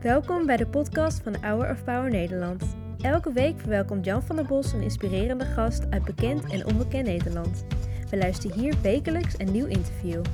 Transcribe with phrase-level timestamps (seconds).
[0.00, 2.76] Welkom bij de podcast van Hour of Power Nederland.
[3.00, 7.64] Elke week verwelkomt Jan van der Bos een inspirerende gast uit bekend en onbekend Nederland.
[8.10, 10.24] We luisteren hier wekelijks een nieuw interview.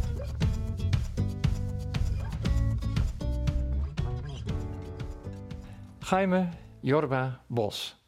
[5.99, 6.49] Jaime
[6.81, 8.03] Jorba Bos.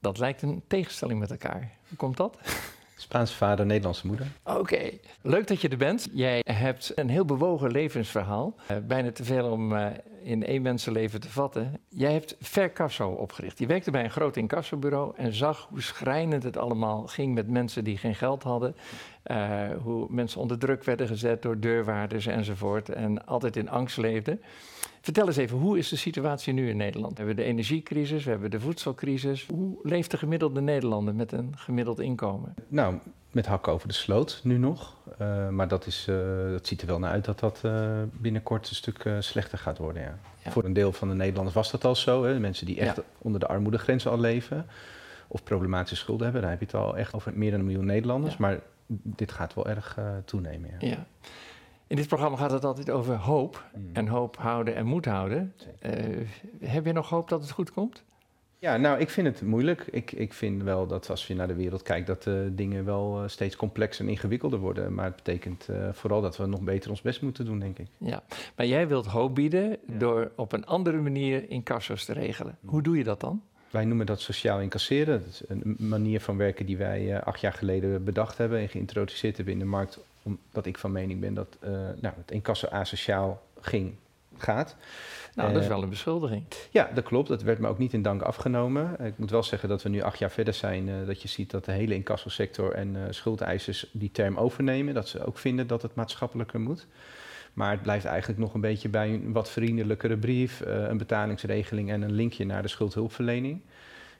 [0.00, 1.72] Dat lijkt een tegenstelling met elkaar.
[1.88, 2.38] Hoe komt dat?
[2.96, 4.26] Spaanse vader, Nederlandse moeder.
[4.44, 4.90] Oké,
[5.22, 6.08] leuk dat je er bent.
[6.12, 8.54] Jij hebt een heel bewogen levensverhaal.
[8.70, 9.86] Uh, bijna te veel om uh,
[10.22, 11.80] in één mensenleven te vatten.
[11.88, 13.58] Jij hebt Vercasso opgericht.
[13.58, 17.84] Je werkte bij een groot incassobureau en zag hoe schrijnend het allemaal ging met mensen
[17.84, 18.76] die geen geld hadden.
[19.26, 24.42] Uh, hoe mensen onder druk werden gezet door deurwaarders enzovoort en altijd in angst leefden.
[25.04, 27.12] Vertel eens even, hoe is de situatie nu in Nederland?
[27.12, 29.46] We hebben de energiecrisis, we hebben de voedselcrisis.
[29.46, 32.54] Hoe leeft de gemiddelde Nederlander met een gemiddeld inkomen?
[32.68, 32.98] Nou,
[33.30, 34.96] met hakken over de sloot nu nog.
[35.20, 36.16] Uh, maar dat, is, uh,
[36.50, 40.02] dat ziet er wel naar uit dat dat uh, binnenkort een stuk slechter gaat worden.
[40.02, 40.18] Ja.
[40.44, 40.50] Ja.
[40.50, 42.24] Voor een deel van de Nederlanders was dat al zo.
[42.24, 42.40] Hè?
[42.40, 43.02] Mensen die echt ja.
[43.18, 44.66] onder de armoedegrens al leven.
[45.28, 46.42] Of problematische schulden hebben.
[46.42, 48.36] Daar heb je het al echt over meer dan een miljoen Nederlanders.
[48.36, 50.70] Maar dit gaat wel erg toenemen.
[50.80, 51.06] ja.
[51.86, 53.64] In dit programma gaat het altijd over hoop.
[53.74, 53.90] Mm.
[53.92, 55.54] En hoop houden en moed houden.
[55.82, 55.92] Uh,
[56.60, 58.04] heb je nog hoop dat het goed komt?
[58.64, 59.86] Ja, nou, ik vind het moeilijk.
[59.90, 63.22] Ik, ik vind wel dat als je naar de wereld kijkt, dat uh, dingen wel
[63.22, 64.94] uh, steeds complexer en ingewikkelder worden.
[64.94, 67.86] Maar het betekent uh, vooral dat we nog beter ons best moeten doen, denk ik.
[67.98, 68.22] Ja,
[68.56, 69.98] maar jij wilt hoop bieden ja.
[69.98, 72.58] door op een andere manier incassos te regelen.
[72.64, 73.42] Hoe doe je dat dan?
[73.70, 75.20] Wij noemen dat sociaal incasseren.
[75.20, 79.36] Dat is een manier van werken die wij acht jaar geleden bedacht hebben en geïntroduceerd
[79.36, 83.42] hebben in de markt omdat ik van mening ben dat uh, nou, het incasso asociaal
[83.60, 83.94] ging,
[84.36, 84.76] gaat.
[85.34, 86.44] Nou, dat is wel een beschuldiging.
[86.70, 87.28] Ja, dat klopt.
[87.28, 88.96] Dat werd me ook niet in dank afgenomen.
[89.04, 91.50] Ik moet wel zeggen dat we nu acht jaar verder zijn, uh, dat je ziet
[91.50, 94.94] dat de hele incassosector en schuldeisers die term overnemen.
[94.94, 96.86] Dat ze ook vinden dat het maatschappelijker moet.
[97.52, 102.02] Maar het blijft eigenlijk nog een beetje bij een wat vriendelijkere brief, een betalingsregeling en
[102.02, 103.60] een linkje naar de schuldhulpverlening.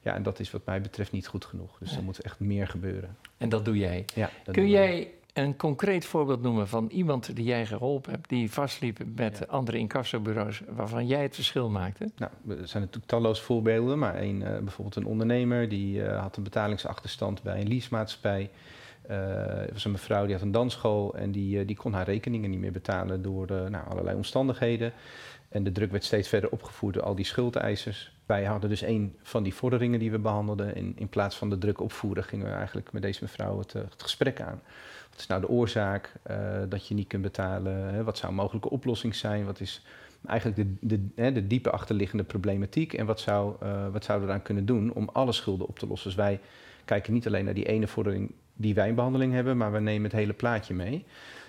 [0.02, 1.78] Ja, en dat is wat mij betreft niet goed genoeg.
[1.78, 3.16] Dus er moet echt meer gebeuren.
[3.36, 4.04] En dat doe jij.
[4.15, 8.99] Ja, Kun jij een concreet voorbeeld noemen van iemand die jij geholpen hebt, die vastliep
[9.15, 9.47] met ja.
[9.49, 12.11] andere incassobureaus, waarvan jij het verschil maakte?
[12.17, 16.37] Nou, er zijn natuurlijk talloze voorbeelden, maar een, uh, bijvoorbeeld een ondernemer die uh, had
[16.37, 18.50] een betalingsachterstand bij een leasemaatschappij.
[19.06, 22.60] Er was een mevrouw die had een dansschool en die, die kon haar rekeningen niet
[22.60, 24.92] meer betalen door nou, allerlei omstandigheden.
[25.48, 28.12] En de druk werd steeds verder opgevoerd door al die schuldeisers.
[28.26, 30.75] Wij hadden dus een van die vorderingen die we behandelden.
[30.75, 34.03] En in plaats van de druk opvoeren gingen we eigenlijk met deze mevrouw het, het
[34.03, 34.62] gesprek aan.
[35.10, 36.12] Wat is nou de oorzaak
[36.69, 38.04] dat je niet kunt betalen?
[38.04, 39.44] Wat zou een mogelijke oplossing zijn?
[39.44, 39.82] Wat is
[40.26, 42.92] eigenlijk de, de, de diepe achterliggende problematiek?
[42.92, 43.54] En wat, zou,
[43.92, 46.09] wat zouden we eraan kunnen doen om alle schulden op te lossen?
[46.09, 46.41] Dus wij
[46.84, 50.03] kijken niet alleen naar die ene vordering die wij in behandeling hebben, maar we nemen
[50.03, 51.04] het hele plaatje mee.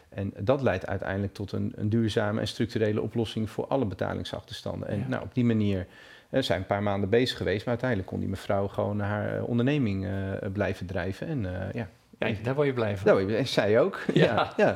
[0.10, 4.88] En dat leidt uiteindelijk tot een, een duurzame en structurele oplossing voor alle betalingsachterstanden.
[4.88, 5.08] En ja.
[5.08, 5.88] nou, op die manier
[6.30, 10.06] we zijn een paar maanden bezig geweest, maar uiteindelijk kon die mevrouw gewoon haar onderneming
[10.06, 11.28] uh, blijven drijven.
[11.28, 11.90] En uh, ja,
[12.20, 13.08] ja, daar word je blij van.
[13.08, 14.00] Nou, en zij ook.
[14.14, 14.24] Ja.
[14.24, 14.54] ja.
[14.58, 14.76] ja.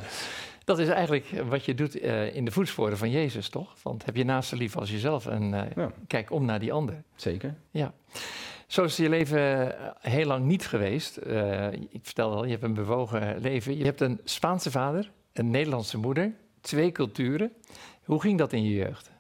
[0.64, 3.76] Dat is eigenlijk wat je doet uh, in de voetsporen van Jezus, toch?
[3.82, 5.92] Want heb je naast lief als jezelf en ja.
[6.08, 7.04] kijk om naar die ander.
[7.16, 7.56] Zeker.
[7.72, 7.94] Ja.
[8.70, 11.20] Zo is je leven heel lang niet geweest.
[11.28, 13.78] Uh, ik vertelde al, je hebt een bewogen leven.
[13.78, 17.52] Je hebt een Spaanse vader, een Nederlandse moeder, twee culturen.
[18.04, 19.12] Hoe ging dat in je jeugd?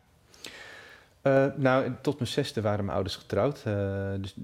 [1.23, 3.63] Uh, nou, tot mijn zesde waren mijn ouders getrouwd.
[4.21, 4.35] Dus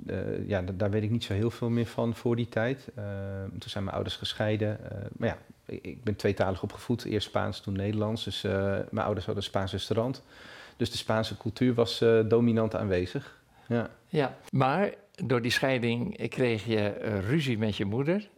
[0.48, 2.88] ja, daar weet ik niet zo heel veel meer van voor die tijd.
[3.50, 4.80] toen zijn mijn ouders gescheiden.
[5.18, 7.04] maar ja, ik ben tweetalig opgevoed.
[7.04, 8.24] Eerst Spaans, toen Nederlands.
[8.24, 10.24] Dus mijn ouders hadden een Spaans restaurant.
[10.78, 13.44] Dus de Spaanse cultuur was dominant aanwezig.
[13.68, 13.90] Ja.
[14.08, 14.94] ja, maar
[15.26, 16.88] door die scheiding kreeg je
[17.28, 18.30] ruzie met je moeder.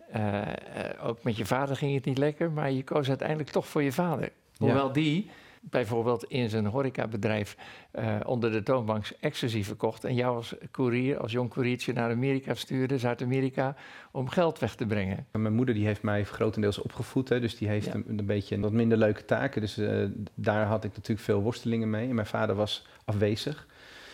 [1.01, 2.51] ook met je vader ging het niet lekker.
[2.51, 4.31] Maar je koos uiteindelijk toch voor je vader.
[4.57, 4.93] Hoewel ja.
[4.93, 5.29] die
[5.69, 7.57] bijvoorbeeld in zijn horecabedrijf
[7.99, 12.53] uh, onder de toonbank ecstasy verkocht en jou als koerier, als jong koeriertje naar Amerika
[12.53, 13.75] stuurde, Zuid-Amerika,
[14.11, 15.25] om geld weg te brengen.
[15.31, 17.93] Mijn moeder die heeft mij grotendeels opgevoed, hè, dus die heeft ja.
[17.93, 19.61] een, een, beetje wat minder leuke taken.
[19.61, 22.09] Dus uh, daar had ik natuurlijk veel worstelingen mee.
[22.09, 23.67] En mijn vader was afwezig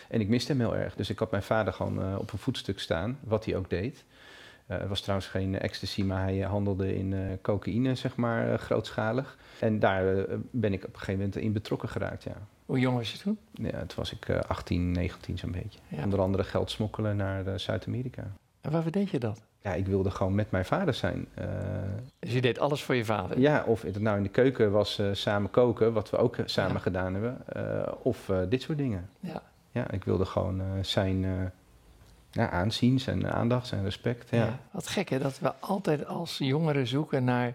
[0.09, 0.95] en ik miste hem heel erg.
[0.95, 4.03] Dus ik had mijn vader gewoon uh, op een voetstuk staan, wat hij ook deed.
[4.65, 9.37] Het uh, was trouwens geen ecstasy, maar hij handelde in cocaïne, zeg maar, grootschalig.
[9.59, 12.35] En daar ben ik op een gegeven moment in betrokken geraakt, ja.
[12.65, 13.37] Hoe jong was je toen?
[13.51, 15.79] Ja, toen was ik 18, 19 zo'n beetje.
[15.87, 16.03] Ja.
[16.03, 18.31] Onder andere geld smokkelen naar Zuid-Amerika.
[18.61, 19.41] En waarvoor deed je dat?
[19.61, 21.27] Ja, ik wilde gewoon met mijn vader zijn.
[22.19, 23.39] dus je deed alles voor je vader?
[23.39, 26.79] Ja, of het nou in de keuken was samen koken, wat we ook samen ja.
[26.79, 27.37] gedaan hebben.
[28.03, 29.09] of dit soort dingen.
[29.19, 29.41] Ja.
[29.73, 31.51] Ja, ik wilde gewoon zijn
[32.31, 34.29] ja, aanzien, zijn aandacht, zijn respect.
[34.29, 34.45] Ja.
[34.45, 34.59] ja.
[34.71, 37.53] wat gek hè, dat we altijd als jongeren zoeken naar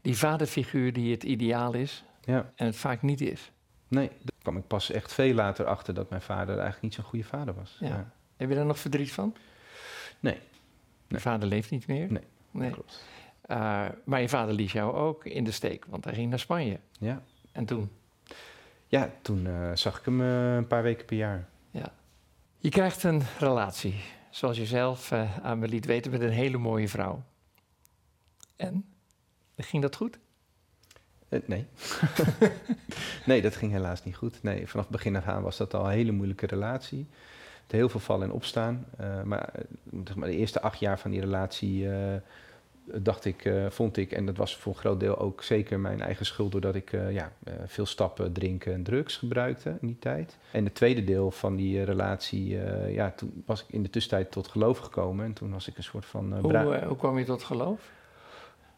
[0.00, 2.52] die vaderfiguur die het ideaal is ja.
[2.54, 3.50] en het vaak niet is.
[3.88, 7.04] Nee, daar kwam ik pas echt veel later achter dat mijn vader eigenlijk niet zo'n
[7.04, 7.76] goede vader was.
[7.80, 8.12] Ja.
[8.36, 9.34] Heb je daar nog verdriet van?
[10.20, 10.34] Nee.
[10.34, 10.40] Je
[11.08, 11.20] Nee.
[11.20, 12.12] vader leeft niet meer?
[12.12, 12.22] Nee.
[12.50, 12.70] nee.
[12.70, 13.04] Klopt.
[13.46, 16.78] Uh, maar je vader liet jou ook in de steek, want hij ging naar Spanje.
[16.98, 17.90] Ja, En toen?
[18.90, 21.48] Ja toen uh, zag ik hem uh, een paar weken per jaar.
[21.70, 21.92] Ja.
[22.58, 23.94] Je krijgt een relatie,
[24.30, 27.22] zoals je zelf uh, aan me liet weten, met een hele mooie vrouw.
[28.56, 28.84] En?
[29.56, 30.18] Ging dat goed?
[31.28, 31.66] Nee.
[33.26, 34.42] nee, dat ging helaas niet goed.
[34.42, 37.06] Nee, vanaf het begin af aan was dat al een hele moeilijke relatie.
[37.62, 38.86] Met heel veel vallen en opstaan.
[39.24, 39.52] Maar,
[40.04, 41.88] zeg maar de eerste acht jaar van die relatie
[42.94, 46.00] dacht ik, uh, vond ik, en dat was voor een groot deel ook zeker mijn
[46.00, 47.32] eigen schuld, doordat ik ja,
[47.66, 50.36] veel stappen, drinken en drugs gebruikte in die tijd.
[50.52, 52.58] En het tweede deel van die relatie,
[52.92, 55.24] ja, toen was ik in de tussentijd tot geloof gekomen.
[55.24, 56.38] En toen was ik een soort van.
[56.38, 57.90] hoe, hoe kwam je tot geloof?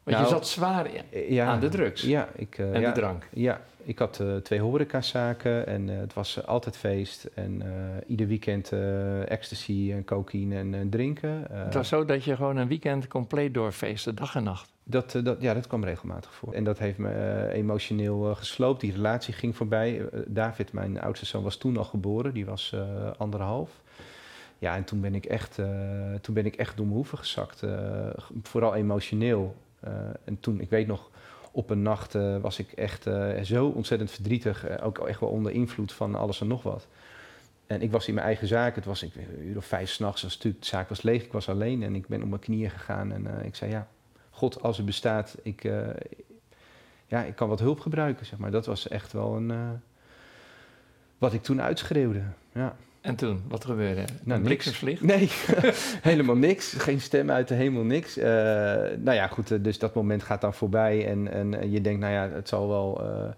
[0.02, 0.90] Want nou, je zat zwaar
[1.28, 3.26] ja, aan de drugs ja, ik, uh, en ja, de drank.
[3.32, 7.24] Ja, ik had uh, twee horecazaken en uh, het was altijd feest.
[7.34, 7.62] En
[8.06, 8.72] ieder weekend
[9.26, 11.46] ecstasy en cocaïne en drinken.
[11.52, 14.70] het was zo dat je gewoon een weekend compleet doorfeestte, dag en nacht.
[14.84, 16.52] Dat, dat, ja, dat kwam regelmatig voor.
[16.52, 18.80] En dat heeft me emotioneel gesloopt.
[18.80, 20.08] Die relatie ging voorbij.
[20.26, 22.34] David, mijn oudste zoon, was toen al geboren.
[22.34, 22.74] Die was
[23.18, 23.70] anderhalf.
[24.58, 25.54] Ja, en toen ben ik echt,
[26.20, 27.62] toen ben ik echt door mijn hoeven gezakt.
[28.42, 29.54] vooral emotioneel.
[29.84, 29.90] Uh,
[30.24, 31.10] en toen, ik weet nog,
[31.50, 34.80] op een nacht uh, was ik echt uh, zo ontzettend verdrietig.
[34.80, 36.86] ook echt wel onder invloed van alles en nog wat.
[37.66, 38.74] En ik was in mijn eigen zaak.
[38.74, 40.38] Het was ik, een uur of vijf s'nachts.
[40.38, 41.24] De zaak was leeg.
[41.24, 41.82] Ik was alleen.
[41.82, 43.12] En ik ben op mijn knieën gegaan.
[43.12, 43.88] En ik zei, ja,
[44.30, 45.62] God, als er bestaat, ik,
[47.06, 48.26] ja, ik kan wat hulp gebruiken.
[48.26, 48.50] Zeg maar.
[48.50, 49.80] Dat was echt wel een...
[51.18, 52.22] wat ik toen uitschreeuwde.
[52.52, 52.76] Ja.
[53.02, 54.04] En toen, wat gebeurde?
[54.22, 55.00] Nou, een bliksemvlieg?
[55.00, 55.28] Nee,
[56.10, 56.72] helemaal niks.
[56.72, 58.18] Geen stem uit de hemel, niks.
[58.18, 62.12] Uh, nou ja, goed, dus dat moment gaat dan voorbij en, en je denkt, nou
[62.12, 63.04] ja, het zal wel...
[63.04, 63.30] Uh,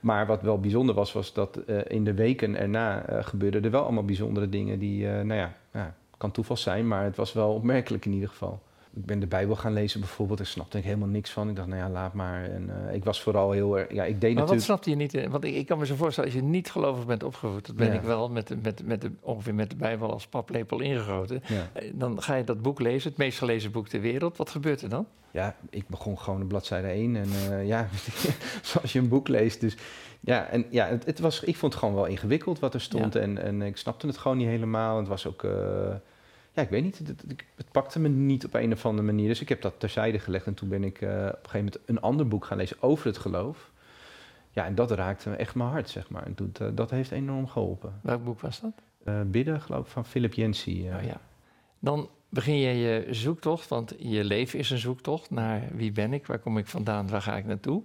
[0.00, 3.82] maar wat wel bijzonder was, was dat uh, in de weken erna gebeurden er wel
[3.82, 8.04] allemaal bijzondere dingen die, nou ja, ja, kan toeval zijn, maar het was wel opmerkelijk
[8.04, 8.62] in ieder geval.
[8.96, 10.40] Ik ben de Bijbel gaan lezen bijvoorbeeld.
[10.40, 11.48] Ik snapte er helemaal niks van.
[11.48, 12.44] Ik dacht, nou ja, laat maar.
[12.44, 13.92] En uh, ik was vooral heel erg...
[13.92, 14.50] Ja, ik deed maar natuurlijk...
[14.50, 15.28] wat snapte je niet?
[15.30, 17.66] Want ik, ik, kan me zo voorstellen, als je niet gelovig bent opgevoed...
[17.66, 17.92] dat ben Ja.
[17.92, 21.42] ik wel, met, met, met de, ongeveer met de Bijbel als paplepel ingegoten...
[21.46, 21.68] Ja.
[21.72, 24.36] Eh, dan ga je dat boek lezen, het meest gelezen boek ter wereld.
[24.36, 25.06] Wat gebeurt er dan?
[25.30, 27.16] ja, ik begon gewoon de bladzijde 1.
[27.16, 27.88] En uh, ja,
[28.62, 29.60] zoals je een boek leest.
[29.60, 29.76] Dus
[30.20, 33.14] ja, en ja, het, het, was, ik vond het gewoon wel ingewikkeld wat er stond.
[33.14, 33.20] Ja.
[33.20, 34.96] En, en ik snapte het gewoon niet helemaal.
[34.96, 35.42] Het was ook...
[35.42, 35.52] Uh,
[36.60, 36.98] ja, ik weet niet.
[36.98, 37.24] Het,
[37.56, 39.28] het, pakte me niet op een of andere manier.
[39.28, 40.46] Dus ik heb dat terzijde gelegd.
[40.46, 43.06] En toen ben ik uh, op een gegeven moment een ander boek gaan lezen over
[43.06, 43.70] het geloof.
[44.50, 46.26] Ja, en dat raakte me echt mijn hart, zeg maar.
[46.26, 47.98] En toen, uh, dat heeft enorm geholpen.
[48.02, 48.72] Welk boek was dat?
[49.04, 50.72] Uh, Bidden, geloof ik, van Philip Yancey.
[50.72, 51.20] Oh, ja.
[51.78, 56.26] Dan begin je je zoektocht, want je leven is een zoektocht naar wie ben ik,
[56.26, 57.82] waar kom ik vandaan, waar ga ik naartoe.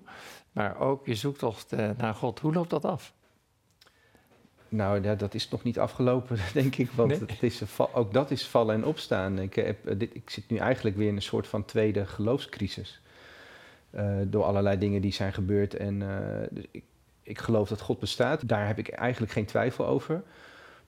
[0.52, 2.40] Maar ook je zoektocht naar God.
[2.40, 3.14] Hoe loopt dat af?
[4.70, 6.92] Nou, ja, dat is nog niet afgelopen, denk ik.
[6.92, 7.20] Want Nee?
[7.20, 7.62] het is,
[7.94, 9.40] ook dat is vallen en opstaan.
[9.40, 13.02] Ik, heb, eh, dit, ik zit nu eigenlijk weer in een soort van tweede geloofscrisis.
[13.96, 15.74] Uh, door allerlei dingen die zijn gebeurd.
[15.76, 16.10] En uh,
[16.52, 16.84] dus ik,
[17.24, 18.48] ik geloof dat God bestaat.
[18.48, 20.24] Daar heb ik eigenlijk geen twijfel over.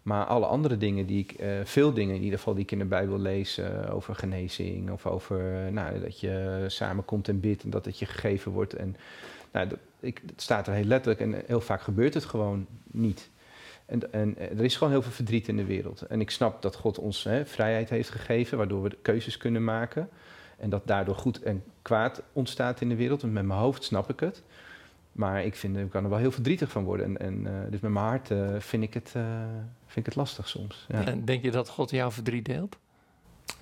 [0.01, 2.79] Maar alle andere dingen die ik, uh, veel dingen in ieder geval die ik in
[2.79, 7.85] de Bijbel lees, over genezing of over nou, dat je samenkomt en bidt en dat
[7.85, 8.73] het je gegeven wordt.
[8.73, 8.95] En
[9.51, 13.29] nou, dat, ik, dat staat er heel letterlijk en heel vaak gebeurt het gewoon niet.
[13.87, 16.01] En, en er is gewoon heel veel verdriet in de wereld.
[16.01, 20.09] En ik snap dat God ons hè, vrijheid heeft gegeven, waardoor we keuzes kunnen maken.
[20.57, 23.23] En dat daardoor goed en kwaad ontstaat in de wereld.
[23.23, 24.43] En met mijn hoofd snap ik het.
[25.11, 27.05] Maar ik, vind, ik kan er wel heel verdrietig van worden.
[27.05, 29.23] En, en uh, dus met mijn hart uh, vind, ik het, uh,
[29.85, 30.85] vind ik het lastig soms.
[30.87, 31.05] Ja.
[31.05, 32.77] En denk je dat God jouw verdriet deelt?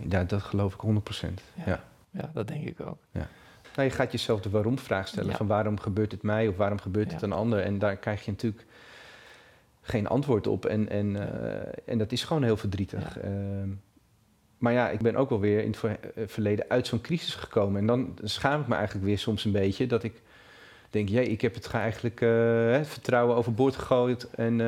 [0.10, 1.30] Ja, dat geloof ik 100 Ja.
[1.66, 1.84] Ja.
[2.12, 2.98] ja, dat denk ik ook.
[3.12, 3.28] Ja.
[3.76, 5.36] Nou, je gaat jezelf de waarom-vraag stellen.
[5.36, 7.60] Van waarom gebeurt het mij of waarom gebeurt het een ander?
[7.60, 8.66] En daar krijg je natuurlijk
[9.88, 10.66] geen antwoord op.
[10.66, 13.20] En, en, eh, en dat is gewoon heel verdrietig.
[13.20, 13.70] Ehm,
[14.58, 17.36] maar ja, ik ben ook wel weer in het ver- eh, verleden uit zo'n crisis
[17.36, 17.80] gekomen.
[17.82, 20.22] En dan schaam ik me eigenlijk weer soms een beetje dat ik
[20.90, 24.60] denk, jee, ik heb het ge- eigenlijk hè, vertrouwen overboord gegooid en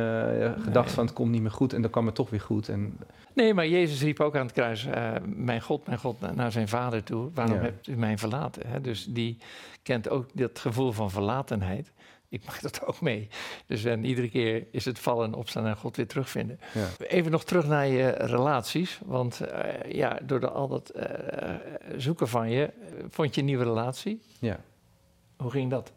[0.62, 2.70] gedacht van het komt niet meer goed en dan kwam het toch weer goed.
[2.70, 2.98] En
[3.34, 4.88] Nee, maar Jezus riep ook aan het kruis:
[5.36, 7.30] Mijn God, mijn God, na- naar zijn vader toe.
[7.34, 7.62] Waarom Ja.
[7.62, 8.68] hebt u mij verlaten?
[8.68, 8.82] Hè?
[8.82, 9.38] Dus die
[9.84, 11.92] kent ook dat gevoel van verlatenheid.
[12.30, 13.28] Ik maak dat ook mee.
[13.66, 16.60] Dus en iedere keer is het vallen en opstaan en God weer terugvinden.
[16.74, 16.88] ja.
[17.08, 19.00] Even nog terug naar je relaties.
[19.06, 21.56] Want eh, ja, door de, al dat eh,
[21.98, 24.22] zoeken van je, eh, vond je een nieuwe relatie.
[24.40, 24.60] ja.
[25.38, 25.92] Hoe ging dat?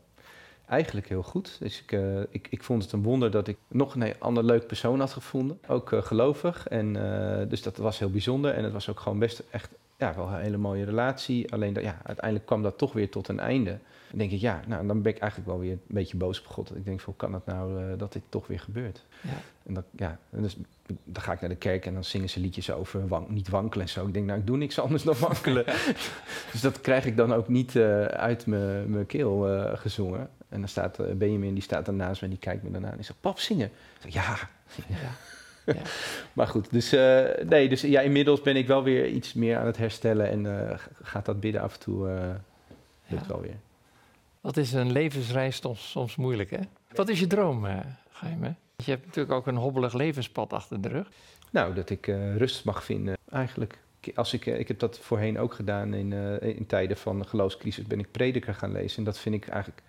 [0.67, 1.57] Eigenlijk heel goed.
[1.59, 4.67] Dus ik, eh, ik, ik vond het een wonder dat ik nog een ander leuk
[4.67, 5.59] persoon had gevonden.
[5.67, 6.69] Ook eh, gelovig.
[6.69, 8.55] En, eh, dus dat was heel bijzonder.
[8.55, 11.53] En het was ook gewoon best echt ja, wel een hele mooie relatie.
[11.53, 13.79] Alleen dat, ja, uiteindelijk kwam dat toch weer tot een einde.
[14.11, 16.47] Dan denk ik, ja, nou, dan ben ik eigenlijk wel weer een beetje boos op
[16.47, 16.77] God.
[16.77, 19.05] Ik denk, van, hoe kan het nou uh, dat dit toch weer gebeurt?
[19.23, 19.31] Ja.
[19.67, 20.57] En dat, ja, dus,
[21.05, 23.87] dan ga ik naar de kerk en dan zingen ze liedjes over wank, niet wankelen
[23.87, 24.07] en zo.
[24.07, 25.65] Ik denk, nou, ik doe niks anders dan wankelen.
[26.53, 30.31] dus dat krijg ik dan ook niet uh, uit mijn keel uh, gezongen.
[30.49, 33.21] En dan staat Benjamin, die staat naast me en die kijkt me daarna en zegt,
[33.21, 33.71] pap, zingen?
[34.03, 34.37] Ik zeg, ja.
[34.89, 35.11] ja.
[35.67, 35.75] Ja.
[36.33, 39.67] maar goed, dus, uh, nee, dus ja, inmiddels ben ik wel weer iets meer aan
[39.67, 42.15] het herstellen en uh, gaat dat bidden af en toe uh,
[43.07, 43.29] lukt ja.
[43.29, 43.57] wel weer.
[44.41, 46.61] Wat is een levensreis soms, soms moeilijk, hè?
[46.95, 47.67] Wat is je droom,
[48.11, 51.09] Geheim, Je hebt natuurlijk ook een hobbelig levenspad achter de rug.
[51.51, 53.79] Nou, dat ik rust mag vinden, eigenlijk.
[54.15, 58.11] Als ik, ik heb dat voorheen ook gedaan in, in tijden van geloofscrisis, ben ik
[58.11, 58.99] prediker gaan lezen.
[58.99, 59.83] En dat vind ik eigenlijk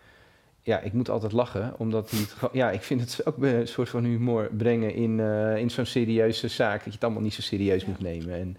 [0.64, 3.90] ja, ik moet altijd lachen, omdat hij het, ja, ik vind het ook een soort
[3.90, 7.42] van humor brengen in, uh, in zo'n serieuze zaak, dat je het allemaal niet zo
[7.42, 7.88] serieus ja.
[7.88, 8.34] moet nemen.
[8.34, 8.58] En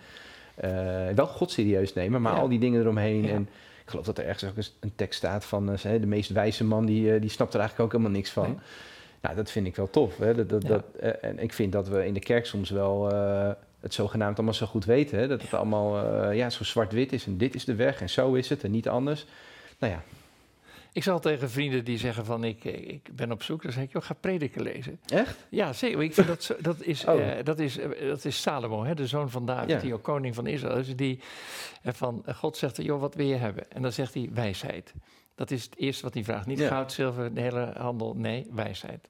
[0.64, 2.38] uh, wel God serieus nemen, maar ja.
[2.38, 3.28] al die dingen eromheen.
[3.28, 3.42] En
[3.84, 6.86] ik geloof dat er ergens ook een tekst staat van uh, de meest wijze man,
[6.86, 8.46] die, die snapt er eigenlijk ook helemaal niks van.
[8.46, 8.56] Nee.
[9.20, 10.18] Nou, dat vind ik wel tof.
[10.18, 10.34] Hè?
[10.34, 10.84] Dat, dat, dat,
[11.20, 13.06] en ik vind dat we in de kerk soms wel
[13.80, 15.18] het zogenaamd allemaal zo goed weten.
[15.18, 15.28] Hè?
[15.28, 18.48] Dat het allemaal ja, zo zwart-wit is en dit is de weg en zo is
[18.48, 19.26] het en niet anders.
[19.78, 20.02] Nou ja,
[20.92, 23.92] ik zal tegen vrienden die zeggen van ik, ik ben op zoek, dan zeg ik,
[23.92, 25.00] joh, ga prediken lezen.
[25.06, 25.46] Echt?
[25.48, 26.02] Ja, zeker.
[26.02, 27.20] Ik vind dat, zo, dat, is, oh.
[27.20, 29.78] uh, dat, is, uh, dat is Salomo, hè, de zoon van David, ja.
[29.78, 30.96] die ook koning van Israël is.
[30.96, 31.20] Die
[31.82, 33.70] uh, van God zegt, joh, wat wil je hebben?
[33.70, 34.94] En dan zegt hij wijsheid.
[35.34, 36.46] Dat is het eerste wat hij vraagt.
[36.46, 36.68] Niet ja.
[36.68, 38.14] goud, zilver, de hele handel.
[38.16, 39.08] Nee, wijsheid.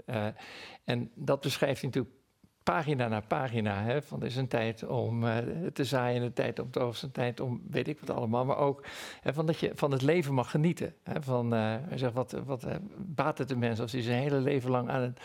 [0.85, 2.22] en dat beschrijft hij natuurlijk
[2.63, 3.83] pagina na pagina.
[3.83, 5.37] Hè, van er is een tijd om uh,
[5.73, 8.45] te zaaien, een tijd om te oogsten, een tijd om weet ik wat allemaal.
[8.45, 8.85] Maar ook
[9.21, 10.95] hè, van dat je van het leven mag genieten.
[11.03, 14.23] Hè, van, uh, hij zegt, wat, wat uh, baat het de mens als hij zijn
[14.23, 15.21] hele leven lang aan het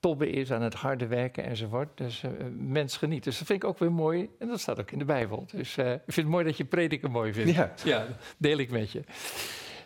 [0.00, 1.88] tobben is, aan het harde werken enzovoort.
[1.94, 2.24] Dus
[2.58, 3.24] mens geniet.
[3.24, 4.28] Dus dat vind ik ook weer mooi.
[4.38, 5.46] En dat staat ook in de Bijbel.
[5.52, 7.52] Dus ik vind het mooi dat je prediken mooi vindt.
[7.52, 8.06] Ja, ja
[8.36, 9.02] deel ik met je.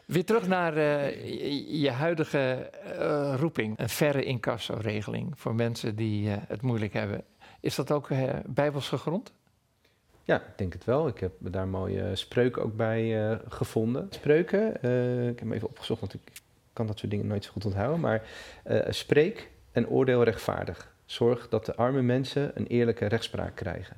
[0.04, 3.78] Weer terug naar uh, je huidige uh, roeping.
[3.78, 7.24] Een verre incasso-regeling voor mensen die uh, het moeilijk hebben.
[7.60, 8.08] Is dat ook
[8.46, 9.32] bijbels gegrond?
[10.22, 11.08] Ja, ik denk het wel.
[11.08, 14.06] Ik heb daar mooie spreuken ook bij gevonden.
[14.10, 14.74] Spreuken,
[15.28, 16.20] ik heb hem even opgezocht, want ik
[16.72, 18.00] kan dat soort dingen nooit zo goed onthouden.
[18.00, 18.22] Maar
[18.88, 20.94] spreek en oordeel rechtvaardig.
[21.04, 23.96] Zorg dat de arme mensen een eerlijke rechtspraak krijgen.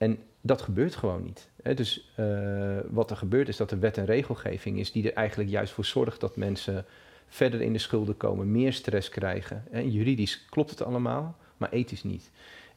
[0.00, 1.48] En dat gebeurt gewoon niet.
[1.62, 1.74] Hè?
[1.74, 5.50] Dus uh, wat er gebeurt is dat er wet en regelgeving is die er eigenlijk
[5.50, 6.84] juist voor zorgt dat mensen
[7.28, 9.64] verder in de schulden komen, meer stress krijgen.
[9.70, 9.80] Hè?
[9.80, 12.30] Juridisch klopt het allemaal, maar ethisch niet.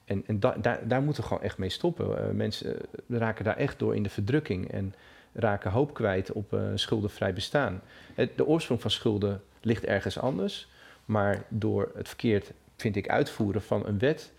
[0.05, 2.09] En, en da daar, daar moeten we gewoon echt mee stoppen.
[2.09, 4.93] Uh, mensen uh, raken daar echt door in de verdrukking en
[5.33, 7.81] raken hoop kwijt op schuldenvrij bestaan.
[8.15, 10.67] de oorsprong van schulden ligt ergens anders,
[11.05, 14.31] maar door het verkeerd, vind ik, uitvoeren van een wet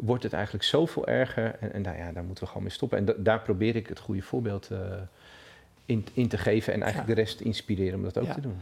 [0.00, 1.56] wordt het eigenlijk zoveel erger.
[1.60, 2.98] En, en daar, ja, daar moeten we gewoon mee stoppen.
[2.98, 4.78] En da, daar probeer ik het goede voorbeeld uh,
[5.84, 7.14] in, in, te geven en eigenlijk ja.
[7.14, 8.34] de rest te inspireren om dat ook ja.
[8.34, 8.60] te doen.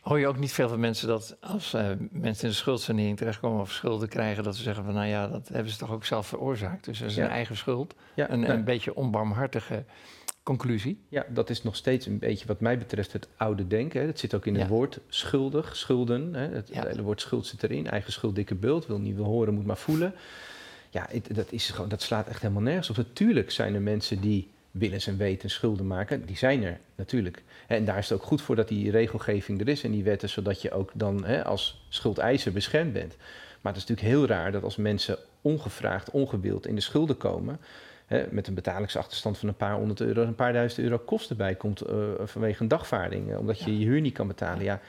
[0.00, 3.60] Hoor je ook niet veel van mensen dat als uh, mensen in de schuldsanering terechtkomen
[3.60, 6.26] of schulden krijgen, dat ze zeggen van nou ja, dat hebben ze toch ook zelf
[6.26, 6.84] veroorzaakt.
[6.84, 7.24] Dus dat is ja.
[7.24, 7.94] een eigen schuld.
[8.14, 9.84] Een, een beetje onbarmhartige
[10.44, 10.98] conclusie.
[11.08, 14.00] Ja, dat is nog steeds een beetje wat mij betreft het oude denken.
[14.00, 14.06] Hè.
[14.06, 16.34] Dat zit ook in het woord schuldig, schulden.
[16.34, 16.48] Hè.
[16.48, 17.88] Het, hele woord schuld zit erin.
[17.88, 18.86] Eigen schuld, dikke bult.
[18.86, 20.14] Wil niet wil horen, moet maar voelen.
[20.90, 22.96] Ja, het, dat, is gewoon, dat slaat echt helemaal nergens op.
[22.96, 26.26] Natuurlijk zijn er mensen die willens en weten schulden maken.
[26.26, 27.42] Die zijn er natuurlijk.
[27.66, 30.28] En daar is het ook goed voor dat die regelgeving er is en die wetten,
[30.28, 33.16] zodat je ook dan hè, als schuldeiser beschermd bent.
[33.60, 37.60] Maar het is natuurlijk heel raar dat als mensen ongevraagd, ongewild in de schulden komen,
[38.06, 41.54] hè, met een betalingsachterstand van een paar honderd euro, een paar duizend euro kosten bij
[41.54, 43.78] komt uh, vanwege een dagvaarding, uh, omdat je ja.
[43.78, 44.64] je huur niet kan betalen.
[44.64, 44.80] Ja,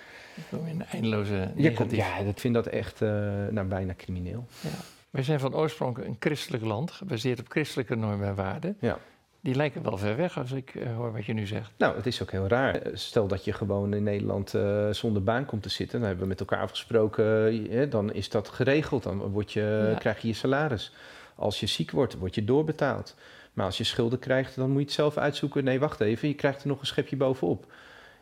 [0.52, 1.98] een eindeloze negatief.
[1.98, 3.10] Ja, ik vind dat echt uh,
[3.50, 4.46] nou, bijna crimineel.
[4.62, 4.70] Ja.
[5.10, 8.78] Wij zijn van oorsprong een christelijk land, gebaseerd op christelijke normen en waarden.
[8.80, 8.98] Ja.
[9.42, 11.72] Die lijken wel ver weg als ik uh, hoor wat je nu zegt.
[11.78, 12.82] Nou, het is ook heel raar.
[12.94, 16.00] Stel dat je gewoon in Nederland uh, zonder baan komt te zitten.
[16.00, 19.04] Dan hebben we met elkaar afgesproken, uh, dan is dat geregeld.
[19.04, 19.98] Dan word je, ja.
[19.98, 20.94] krijg je je salaris.
[21.36, 23.16] Als je ziek wordt, word je doorbetaald.
[23.54, 25.64] Maar als je schulden krijgt, dan moet je het zelf uitzoeken.
[25.64, 27.66] Nee, wacht even, je krijgt er nog een schepje bovenop.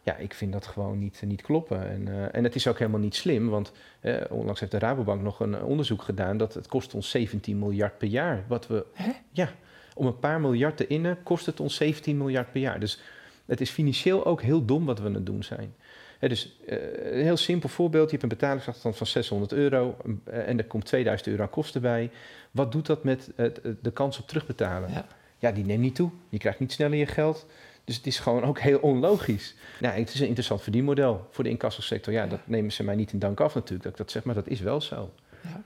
[0.04, 1.90] Ja, ik vind dat gewoon niet, niet kloppen.
[1.90, 5.22] En, uh, en het is ook helemaal niet slim, want uh, onlangs heeft de Rabobank
[5.22, 8.44] nog een onderzoek gedaan dat het kost ons 17 miljard per jaar.
[8.48, 9.12] Wat we, Hè?
[9.32, 9.54] Ja,
[9.94, 12.80] om een paar miljard te innen kost het ons 17 miljard per jaar.
[12.80, 13.02] Dus
[13.46, 15.76] het is financieel ook heel dom wat we aan het doen zijn.
[16.24, 16.78] He, dus uh,
[17.12, 18.06] een heel simpel voorbeeld.
[18.06, 21.82] Je hebt een betalingsafstand van 600 euro uh, en er komt 2000 euro aan kosten
[21.82, 22.12] bij.
[22.52, 23.48] Wat doet dat met uh,
[23.82, 24.92] de kans op terugbetalen?
[24.92, 25.08] Ja.
[25.38, 26.10] ja, die neemt niet toe.
[26.30, 27.46] Je krijgt niet sneller je geld.
[27.84, 29.56] Dus het is gewoon ook heel onlogisch.
[29.80, 32.14] Nou, het is een interessant verdienmodel voor de incassosector.
[32.14, 34.24] Ja, ja, dat nemen ze mij niet in dank af natuurlijk, dat ik dat zeg,
[34.24, 35.14] maar dat is wel zo.
[35.42, 35.64] Ja.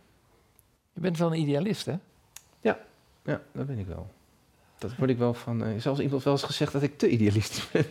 [0.94, 1.96] Je bent wel een idealist, hè?
[2.60, 2.80] Ja,
[3.24, 4.10] ja dat ben ik wel.
[4.80, 5.64] Dat word ik wel van.
[5.64, 7.86] Uh, zelfs iemand wel eens gezegd dat ik te idealistisch ben.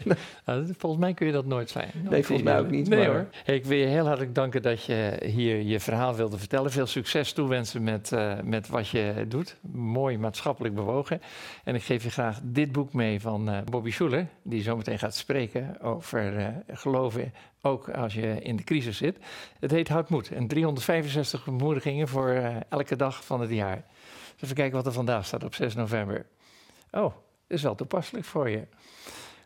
[0.44, 1.90] nou, volgens mij kun je dat nooit zijn.
[1.94, 2.88] Nee, volgens mij ook niet.
[2.88, 3.26] Nee hoor.
[3.44, 6.70] ik wil je heel hartelijk danken dat je hier je verhaal wilde vertellen.
[6.70, 9.56] Veel succes toewensen met, uh, met wat je doet.
[9.72, 11.20] Mooi maatschappelijk bewogen.
[11.64, 15.14] En ik geef je graag dit boek mee van uh, Bobby Schuller, die zometeen gaat
[15.14, 19.18] spreken over geloven, ook als je in de crisis zit.
[19.60, 23.84] Het heet Houd Moed en 365 bemoedigingen voor elke dag van het jaar.
[24.40, 26.26] Even kijken wat er vandaag staat op 6 november.
[26.90, 27.14] Oh,
[27.46, 28.66] is wel toepasselijk voor je.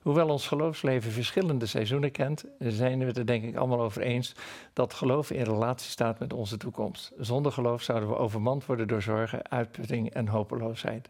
[0.03, 4.35] Hoewel ons geloofsleven verschillende seizoenen kent, zijn we het er denk ik allemaal over eens
[4.73, 7.13] dat geloof in relatie staat met onze toekomst.
[7.19, 11.09] Zonder geloof zouden we overmand worden door zorgen, uitputting en hopeloosheid.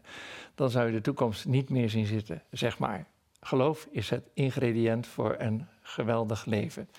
[0.55, 3.05] Dan zou je de toekomst niet meer zien zitten, zeg maar.
[3.41, 6.89] Geloof is het ingrediënt voor een geweldig leven.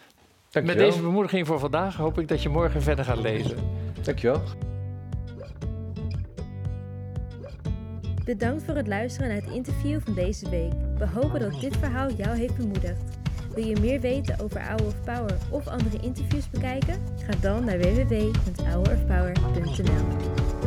[0.51, 0.85] Dankjewel.
[0.85, 3.57] Met deze bemoediging voor vandaag hoop ik dat je morgen verder gaat lezen.
[4.03, 4.72] Dankjewel.
[8.25, 10.73] Bedankt voor het luisteren naar het interview van deze week.
[10.99, 13.03] We hopen dat dit verhaal jou heeft bemoedigd.
[13.55, 17.01] Wil je meer weten over Hour of Power of andere interviews bekijken?
[17.17, 20.62] Ga dan naar www.hourofpower.nl